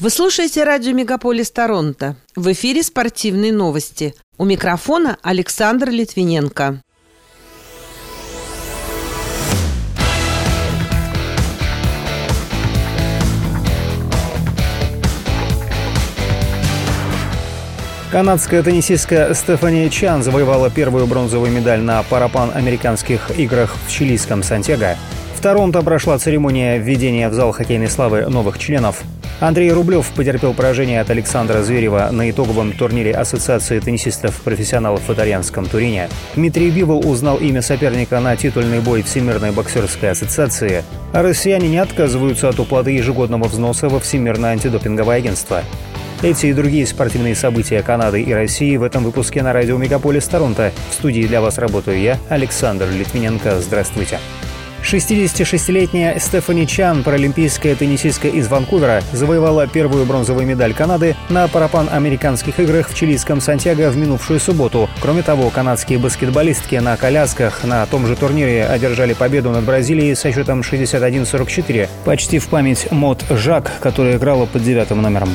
Вы 0.00 0.10
слушаете 0.10 0.62
радио 0.62 0.92
«Мегаполис 0.92 1.50
Торонто». 1.50 2.14
В 2.36 2.52
эфире 2.52 2.84
спортивные 2.84 3.52
новости. 3.52 4.14
У 4.36 4.44
микрофона 4.44 5.18
Александр 5.22 5.90
Литвиненко. 5.90 6.80
Канадская 18.12 18.62
теннисистка 18.62 19.34
Стефани 19.34 19.90
Чан 19.90 20.22
завоевала 20.22 20.70
первую 20.70 21.08
бронзовую 21.08 21.50
медаль 21.50 21.80
на 21.80 22.04
парапан-американских 22.04 23.36
играх 23.36 23.74
в 23.84 23.90
чилийском 23.90 24.44
Сантьяго. 24.44 24.96
В 25.38 25.40
Торонто 25.40 25.82
прошла 25.82 26.18
церемония 26.18 26.78
введения 26.78 27.28
в 27.28 27.32
зал 27.32 27.52
хоккейной 27.52 27.86
славы 27.86 28.22
новых 28.22 28.58
членов. 28.58 29.04
Андрей 29.38 29.70
Рублев 29.70 30.10
потерпел 30.10 30.52
поражение 30.52 31.00
от 31.00 31.10
Александра 31.10 31.62
Зверева 31.62 32.08
на 32.10 32.28
итоговом 32.28 32.72
турнире 32.72 33.12
Ассоциации 33.12 33.78
теннисистов-профессионалов 33.78 35.08
в 35.08 35.12
итальянском 35.12 35.66
Турине. 35.66 36.08
Дмитрий 36.34 36.70
Бивол 36.70 37.08
узнал 37.08 37.36
имя 37.36 37.62
соперника 37.62 38.18
на 38.18 38.34
титульный 38.36 38.80
бой 38.80 39.02
Всемирной 39.02 39.52
боксерской 39.52 40.10
ассоциации. 40.10 40.82
А 41.12 41.22
россияне 41.22 41.68
не 41.68 41.78
отказываются 41.78 42.48
от 42.48 42.58
уплаты 42.58 42.90
ежегодного 42.90 43.44
взноса 43.44 43.88
во 43.88 44.00
Всемирное 44.00 44.50
антидопинговое 44.50 45.18
агентство. 45.18 45.62
Эти 46.20 46.46
и 46.46 46.52
другие 46.52 46.84
спортивные 46.84 47.36
события 47.36 47.80
Канады 47.82 48.22
и 48.22 48.32
России 48.32 48.76
в 48.76 48.82
этом 48.82 49.04
выпуске 49.04 49.44
на 49.44 49.52
радио 49.52 49.78
Мегаполис 49.78 50.26
Торонто. 50.26 50.72
В 50.90 50.94
студии 50.94 51.28
для 51.28 51.40
вас 51.40 51.58
работаю 51.58 52.00
я, 52.00 52.18
Александр 52.28 52.88
Литвиненко. 52.90 53.60
Здравствуйте. 53.60 54.18
66-летняя 54.82 56.18
Стефани 56.18 56.66
Чан, 56.66 57.02
паралимпийская 57.02 57.74
теннисистка 57.74 58.28
из 58.28 58.48
Ванкувера, 58.48 59.02
завоевала 59.12 59.66
первую 59.66 60.06
бронзовую 60.06 60.46
медаль 60.46 60.74
Канады 60.74 61.16
на 61.28 61.48
парапан-американских 61.48 62.58
играх 62.60 62.88
в 62.88 62.94
чилийском 62.94 63.40
Сантьяго 63.40 63.90
в 63.90 63.96
минувшую 63.96 64.40
субботу. 64.40 64.88
Кроме 65.00 65.22
того, 65.22 65.50
канадские 65.50 65.98
баскетболистки 65.98 66.76
на 66.76 66.96
колясках 66.96 67.64
на 67.64 67.84
том 67.86 68.06
же 68.06 68.16
турнире 68.16 68.66
одержали 68.66 69.12
победу 69.12 69.50
над 69.50 69.64
Бразилией 69.64 70.14
со 70.14 70.32
счетом 70.32 70.60
61-44, 70.60 71.88
почти 72.04 72.38
в 72.38 72.48
память 72.48 72.90
Мот 72.90 73.24
Жак, 73.30 73.72
которая 73.80 74.16
играла 74.16 74.46
под 74.46 74.62
девятым 74.62 75.02
номером. 75.02 75.30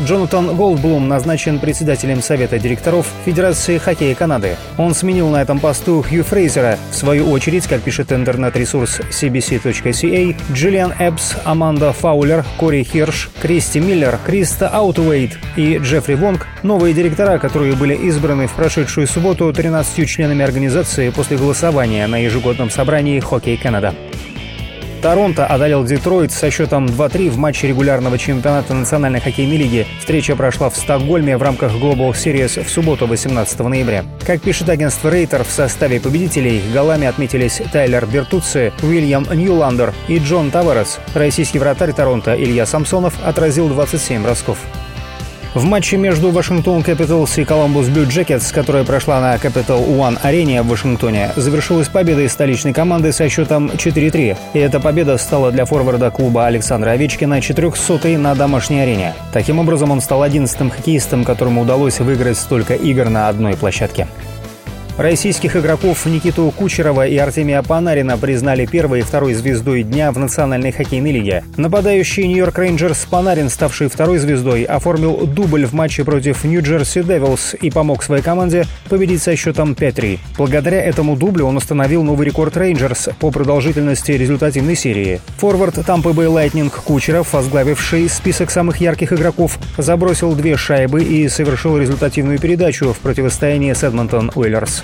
Джонатан 0.00 0.54
Голдблум 0.54 1.08
назначен 1.08 1.58
председателем 1.58 2.22
Совета 2.22 2.58
директоров 2.60 3.06
Федерации 3.24 3.78
хоккея 3.78 4.14
Канады. 4.14 4.56
Он 4.76 4.94
сменил 4.94 5.28
на 5.28 5.42
этом 5.42 5.58
посту 5.58 6.04
Хью 6.08 6.22
Фрейзера. 6.22 6.78
В 6.92 6.94
свою 6.94 7.28
очередь, 7.30 7.66
как 7.66 7.82
пишет 7.82 8.12
интернет-ресурс 8.12 9.00
cbc.ca, 9.10 10.36
Джиллиан 10.52 10.94
Эбс, 11.00 11.34
Аманда 11.44 11.92
Фаулер, 11.92 12.44
Кори 12.58 12.84
Хирш, 12.84 13.30
Кристи 13.42 13.80
Миллер, 13.80 14.20
Криста 14.24 14.68
Аутуэйт 14.68 15.36
и 15.56 15.78
Джеффри 15.78 16.14
Вонг– 16.14 16.46
новые 16.62 16.94
директора, 16.94 17.38
которые 17.38 17.74
были 17.74 17.94
избраны 17.94 18.46
в 18.46 18.52
прошедшую 18.52 19.08
субботу 19.08 19.52
13 19.52 20.08
членами 20.08 20.44
организации 20.44 21.10
после 21.10 21.36
голосования 21.36 22.06
на 22.06 22.18
ежегодном 22.18 22.70
собрании 22.70 23.18
«Хоккей 23.18 23.56
Канада». 23.56 23.94
Торонто 25.00 25.46
одолел 25.46 25.84
Детройт 25.84 26.32
со 26.32 26.50
счетом 26.50 26.86
2-3 26.86 27.30
в 27.30 27.38
матче 27.38 27.68
регулярного 27.68 28.18
чемпионата 28.18 28.74
Национальной 28.74 29.20
хоккейной 29.20 29.56
лиги. 29.56 29.86
Встреча 30.00 30.34
прошла 30.34 30.70
в 30.70 30.76
Стокгольме 30.76 31.36
в 31.36 31.42
рамках 31.42 31.72
Global 31.72 32.10
Series 32.12 32.64
в 32.64 32.68
субботу 32.68 33.06
18 33.06 33.58
ноября. 33.60 34.04
Как 34.26 34.40
пишет 34.42 34.68
агентство 34.68 35.08
Рейтер, 35.10 35.44
в 35.44 35.50
составе 35.50 36.00
победителей 36.00 36.62
голами 36.72 37.06
отметились 37.06 37.62
Тайлер 37.72 38.06
Бертуци, 38.06 38.72
Уильям 38.82 39.26
Ньюландер 39.32 39.94
и 40.08 40.18
Джон 40.18 40.50
Таварес. 40.50 40.98
Российский 41.14 41.58
вратарь 41.58 41.92
Торонто 41.92 42.34
Илья 42.34 42.66
Самсонов 42.66 43.14
отразил 43.24 43.68
27 43.68 44.22
бросков. 44.22 44.58
В 45.54 45.64
матче 45.64 45.96
между 45.96 46.30
Вашингтон 46.30 46.82
Capitals 46.82 47.40
и 47.40 47.44
Columbus 47.44 47.90
Blue 47.90 48.06
Jackets, 48.06 48.52
которая 48.52 48.84
прошла 48.84 49.18
на 49.20 49.34
Capital 49.36 49.88
One 49.88 50.18
арене 50.22 50.60
в 50.60 50.68
Вашингтоне, 50.68 51.30
завершилась 51.36 51.88
победой 51.88 52.28
столичной 52.28 52.74
команды 52.74 53.12
со 53.12 53.30
счетом 53.30 53.70
4-3. 53.70 54.36
И 54.52 54.58
эта 54.58 54.78
победа 54.78 55.16
стала 55.16 55.50
для 55.50 55.64
форварда 55.64 56.10
клуба 56.10 56.46
Александра 56.46 56.90
Овечкина 56.90 57.38
400-й 57.38 58.18
на 58.18 58.34
домашней 58.34 58.80
арене. 58.80 59.14
Таким 59.32 59.58
образом, 59.58 59.90
он 59.90 60.02
стал 60.02 60.22
11-м 60.22 60.68
хоккеистом, 60.68 61.24
которому 61.24 61.62
удалось 61.62 61.98
выиграть 61.98 62.36
столько 62.36 62.74
игр 62.74 63.08
на 63.08 63.28
одной 63.28 63.56
площадке. 63.56 64.06
Российских 64.98 65.54
игроков 65.54 66.04
Никиту 66.06 66.50
Кучерова 66.50 67.06
и 67.06 67.16
Артемия 67.18 67.62
Панарина 67.62 68.18
признали 68.18 68.66
первой 68.66 68.98
и 68.98 69.02
второй 69.02 69.32
звездой 69.32 69.84
дня 69.84 70.10
в 70.10 70.18
Национальной 70.18 70.72
хоккейной 70.72 71.12
лиге. 71.12 71.44
Нападающий 71.56 72.26
Нью-Йорк 72.26 72.58
Рейнджерс 72.58 73.06
Панарин, 73.08 73.48
ставший 73.48 73.88
второй 73.88 74.18
звездой, 74.18 74.64
оформил 74.64 75.24
дубль 75.24 75.66
в 75.66 75.72
матче 75.72 76.02
против 76.02 76.42
Нью-Джерси 76.42 77.04
Девилс 77.04 77.54
и 77.60 77.70
помог 77.70 78.02
своей 78.02 78.24
команде 78.24 78.66
победить 78.88 79.22
со 79.22 79.36
счетом 79.36 79.74
5-3. 79.74 80.18
Благодаря 80.36 80.82
этому 80.82 81.14
дублю 81.14 81.46
он 81.46 81.58
установил 81.58 82.02
новый 82.02 82.26
рекорд 82.26 82.56
Рейнджерс 82.56 83.10
по 83.20 83.30
продолжительности 83.30 84.10
результативной 84.10 84.74
серии. 84.74 85.20
Форвард 85.36 85.76
Тампы 85.86 86.12
Бэй 86.12 86.26
Лайтнинг 86.26 86.74
Кучеров, 86.74 87.34
возглавивший 87.34 88.08
список 88.08 88.50
самых 88.50 88.80
ярких 88.80 89.12
игроков, 89.12 89.60
забросил 89.76 90.34
две 90.34 90.56
шайбы 90.56 91.04
и 91.04 91.28
совершил 91.28 91.78
результативную 91.78 92.40
передачу 92.40 92.92
в 92.92 92.98
противостоянии 92.98 93.72
с 93.72 93.84
Эдмонтон 93.84 94.32
Ойлерс. 94.34 94.82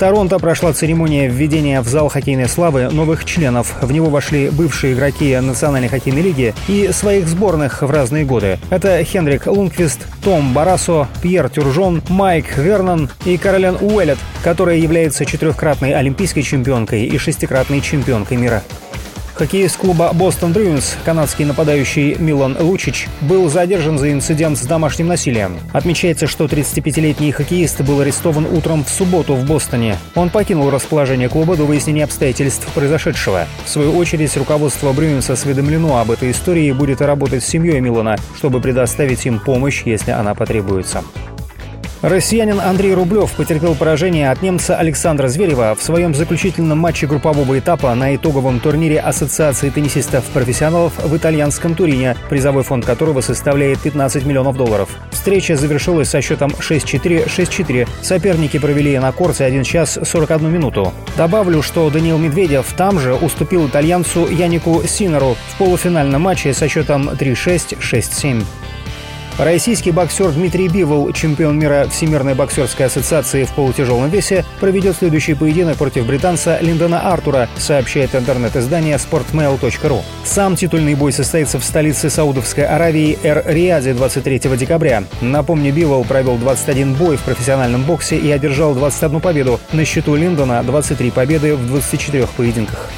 Торонто 0.00 0.38
прошла 0.38 0.72
церемония 0.72 1.28
введения 1.28 1.82
в 1.82 1.86
зал 1.86 2.08
хоккейной 2.08 2.48
славы 2.48 2.88
новых 2.88 3.26
членов. 3.26 3.74
В 3.82 3.92
него 3.92 4.08
вошли 4.08 4.48
бывшие 4.48 4.94
игроки 4.94 5.36
Национальной 5.36 5.90
хоккейной 5.90 6.22
лиги 6.22 6.54
и 6.68 6.88
своих 6.90 7.28
сборных 7.28 7.82
в 7.82 7.90
разные 7.90 8.24
годы. 8.24 8.58
Это 8.70 9.04
Хенрик 9.04 9.46
Лунквист, 9.46 10.06
Том 10.24 10.54
Баррассо, 10.54 11.06
Пьер 11.20 11.50
Тюржон, 11.50 12.02
Майк 12.08 12.56
Вернон 12.56 13.10
и 13.26 13.36
Каролин 13.36 13.76
Уэллетт, 13.78 14.16
которая 14.42 14.76
является 14.78 15.26
четырехкратной 15.26 15.92
олимпийской 15.92 16.40
чемпионкой 16.40 17.04
и 17.04 17.18
шестикратной 17.18 17.82
чемпионкой 17.82 18.38
мира. 18.38 18.62
Хоккеист 19.40 19.78
клуба 19.78 20.10
«Бостон 20.12 20.52
Брюинс», 20.52 20.98
канадский 21.02 21.46
нападающий 21.46 22.14
Милан 22.16 22.58
Лучич, 22.60 23.08
был 23.22 23.48
задержан 23.48 23.98
за 23.98 24.12
инцидент 24.12 24.58
с 24.58 24.66
домашним 24.66 25.06
насилием. 25.06 25.58
Отмечается, 25.72 26.26
что 26.26 26.44
35-летний 26.44 27.32
хоккеист 27.32 27.80
был 27.80 28.00
арестован 28.00 28.44
утром 28.44 28.84
в 28.84 28.90
субботу 28.90 29.34
в 29.34 29.46
Бостоне. 29.46 29.96
Он 30.14 30.28
покинул 30.28 30.68
расположение 30.68 31.30
клуба 31.30 31.56
до 31.56 31.64
выяснения 31.64 32.04
обстоятельств 32.04 32.68
произошедшего. 32.74 33.46
В 33.64 33.70
свою 33.70 33.96
очередь, 33.96 34.36
руководство 34.36 34.92
Брюинса 34.92 35.32
осведомлено 35.32 35.96
об 35.96 36.10
этой 36.10 36.32
истории 36.32 36.66
и 36.66 36.72
будет 36.72 37.00
работать 37.00 37.42
с 37.42 37.46
семьей 37.46 37.80
Милана, 37.80 38.18
чтобы 38.36 38.60
предоставить 38.60 39.24
им 39.24 39.40
помощь, 39.40 39.84
если 39.86 40.10
она 40.10 40.34
потребуется. 40.34 41.02
Россиянин 42.02 42.60
Андрей 42.60 42.94
Рублев 42.94 43.30
потерпел 43.32 43.74
поражение 43.74 44.30
от 44.30 44.40
немца 44.40 44.74
Александра 44.74 45.28
Зверева 45.28 45.74
в 45.78 45.82
своем 45.82 46.14
заключительном 46.14 46.78
матче 46.78 47.06
группового 47.06 47.58
этапа 47.58 47.94
на 47.94 48.16
итоговом 48.16 48.58
турнире 48.58 48.98
Ассоциации 49.00 49.68
теннисистов-профессионалов 49.68 50.94
в 50.96 51.14
итальянском 51.14 51.74
Турине, 51.74 52.16
призовой 52.30 52.62
фонд 52.62 52.86
которого 52.86 53.20
составляет 53.20 53.80
15 53.80 54.24
миллионов 54.24 54.56
долларов. 54.56 54.88
Встреча 55.10 55.56
завершилась 55.56 56.08
со 56.08 56.22
счетом 56.22 56.52
6-4, 56.52 57.28
6-4. 57.28 57.86
Соперники 58.00 58.58
провели 58.58 58.98
на 58.98 59.12
корте 59.12 59.44
1 59.44 59.62
час 59.64 59.98
41 60.02 60.50
минуту. 60.50 60.94
Добавлю, 61.18 61.60
что 61.60 61.90
Даниил 61.90 62.16
Медведев 62.16 62.72
там 62.78 62.98
же 62.98 63.12
уступил 63.12 63.66
итальянцу 63.66 64.26
Янику 64.26 64.82
Синеру 64.86 65.36
в 65.48 65.58
полуфинальном 65.58 66.22
матче 66.22 66.54
со 66.54 66.66
счетом 66.66 67.10
3-6, 67.10 67.78
6-7. 67.78 68.42
Российский 69.40 69.90
боксер 69.90 70.32
Дмитрий 70.32 70.68
Бивол, 70.68 71.12
чемпион 71.12 71.58
мира 71.58 71.86
Всемирной 71.90 72.34
боксерской 72.34 72.84
ассоциации 72.84 73.44
в 73.44 73.54
полутяжелом 73.54 74.10
весе, 74.10 74.44
проведет 74.60 74.96
следующий 74.96 75.32
поединок 75.32 75.78
против 75.78 76.06
британца 76.06 76.58
Линдона 76.60 77.10
Артура, 77.10 77.48
сообщает 77.56 78.14
интернет-издание 78.14 78.98
sportmail.ru. 78.98 80.02
Сам 80.24 80.56
титульный 80.56 80.94
бой 80.94 81.12
состоится 81.12 81.58
в 81.58 81.64
столице 81.64 82.10
Саудовской 82.10 82.66
Аравии 82.66 83.18
Эр-Риаде 83.22 83.94
23 83.94 84.40
декабря. 84.58 85.04
Напомню, 85.22 85.72
Бивол 85.72 86.04
провел 86.04 86.36
21 86.36 86.92
бой 86.92 87.16
в 87.16 87.22
профессиональном 87.22 87.84
боксе 87.84 88.18
и 88.18 88.30
одержал 88.30 88.74
21 88.74 89.20
победу. 89.20 89.58
На 89.72 89.86
счету 89.86 90.16
Линдона 90.16 90.62
23 90.62 91.10
победы 91.12 91.56
в 91.56 91.66
24 91.66 92.26
поединках. 92.36 92.90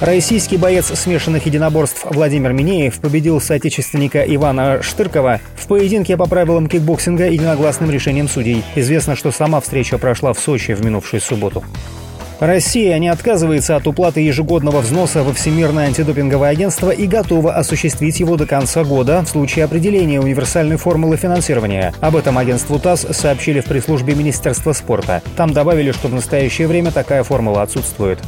Российский 0.00 0.56
боец 0.56 0.86
смешанных 0.86 1.46
единоборств 1.46 2.04
Владимир 2.10 2.52
Минеев 2.52 2.98
победил 2.98 3.40
соотечественника 3.40 4.22
Ивана 4.22 4.82
Штыркова 4.82 5.40
в 5.56 5.66
поединке 5.68 6.16
по 6.16 6.26
правилам 6.26 6.66
кикбоксинга 6.66 7.30
единогласным 7.30 7.90
решением 7.90 8.28
судей. 8.28 8.64
Известно, 8.74 9.14
что 9.14 9.30
сама 9.30 9.60
встреча 9.60 9.96
прошла 9.96 10.32
в 10.32 10.40
Сочи 10.40 10.74
в 10.74 10.84
минувшую 10.84 11.20
субботу. 11.20 11.62
Россия 12.40 12.98
не 12.98 13.08
отказывается 13.08 13.76
от 13.76 13.86
уплаты 13.86 14.20
ежегодного 14.20 14.80
взноса 14.80 15.22
во 15.22 15.32
Всемирное 15.32 15.86
антидопинговое 15.86 16.50
агентство 16.50 16.90
и 16.90 17.06
готова 17.06 17.54
осуществить 17.54 18.18
его 18.18 18.36
до 18.36 18.46
конца 18.46 18.82
года 18.82 19.22
в 19.22 19.28
случае 19.28 19.64
определения 19.64 20.20
универсальной 20.20 20.76
формулы 20.76 21.16
финансирования. 21.16 21.94
Об 22.00 22.16
этом 22.16 22.36
агентству 22.36 22.80
ТАСС 22.80 23.06
сообщили 23.12 23.60
в 23.60 23.66
пресс-службе 23.66 24.16
Министерства 24.16 24.72
спорта. 24.72 25.22
Там 25.36 25.52
добавили, 25.52 25.92
что 25.92 26.08
в 26.08 26.14
настоящее 26.14 26.66
время 26.66 26.90
такая 26.90 27.22
формула 27.22 27.62
отсутствует. 27.62 28.18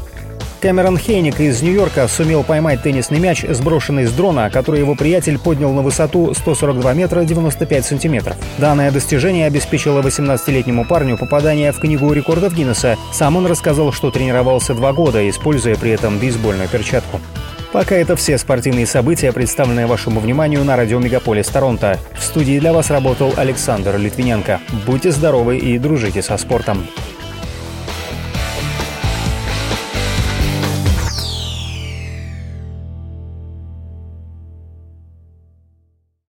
Кэмерон 0.61 0.99
Хейник 0.99 1.39
из 1.41 1.61
Нью-Йорка 1.63 2.09
сумел 2.09 2.43
поймать 2.43 2.83
теннисный 2.83 3.19
мяч, 3.19 3.45
сброшенный 3.49 4.07
с 4.07 4.13
дрона, 4.13 4.51
который 4.51 4.81
его 4.81 4.95
приятель 4.95 5.39
поднял 5.39 5.73
на 5.73 5.83
высоту 5.83 6.33
142 6.35 6.95
метра 6.95 7.25
95 7.25 7.85
сантиметров. 7.85 8.37
Данное 8.59 8.91
достижение 8.91 9.47
обеспечило 9.47 10.01
18-летнему 10.01 10.87
парню 10.87 11.19
попадание 11.19 11.73
в 11.73 11.79
книгу 11.79 12.11
рекордов 12.13 12.55
Гиннесса. 12.55 12.97
Сам 13.13 13.37
он 13.37 13.47
рассказал, 13.47 13.93
что 13.93 14.11
тренировался 14.11 14.75
два 14.75 14.93
года, 14.93 15.29
используя 15.29 15.77
при 15.77 15.91
этом 15.91 16.19
бейсбольную 16.19 16.69
перчатку. 16.69 17.21
Пока 17.73 17.95
это 17.97 18.17
все 18.17 18.39
спортивные 18.39 18.87
события, 18.87 19.33
представленные 19.33 19.87
вашему 19.87 20.21
вниманию 20.21 20.65
на 20.65 20.77
радио 20.77 20.99
Мегаполис 20.99 21.49
Торонто. 21.49 21.99
В 22.19 22.23
студии 22.23 22.59
для 22.59 22.73
вас 22.73 22.91
работал 22.91 23.35
Александр 23.37 23.99
Литвиненко. 23.99 24.61
Будьте 24.87 25.11
здоровы 25.11 25.59
и 25.59 25.79
дружите 25.79 26.23
со 26.23 26.39
спортом. 26.39 26.87